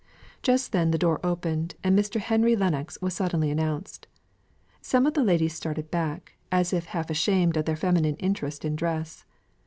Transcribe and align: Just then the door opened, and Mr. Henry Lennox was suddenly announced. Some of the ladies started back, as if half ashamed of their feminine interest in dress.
Just 0.41 0.71
then 0.71 0.89
the 0.89 0.97
door 0.97 1.19
opened, 1.23 1.75
and 1.83 1.95
Mr. 1.95 2.19
Henry 2.19 2.55
Lennox 2.55 2.97
was 3.03 3.13
suddenly 3.13 3.51
announced. 3.51 4.07
Some 4.81 5.05
of 5.05 5.13
the 5.13 5.23
ladies 5.23 5.53
started 5.53 5.91
back, 5.91 6.37
as 6.51 6.73
if 6.73 6.85
half 6.85 7.11
ashamed 7.11 7.55
of 7.55 7.65
their 7.65 7.75
feminine 7.75 8.15
interest 8.15 8.65
in 8.65 8.75
dress. 8.75 9.25